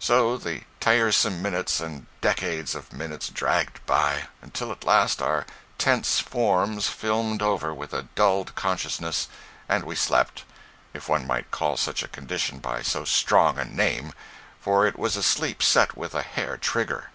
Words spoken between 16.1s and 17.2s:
a hair trigger.